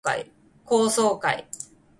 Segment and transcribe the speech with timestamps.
[0.65, 1.47] 高層階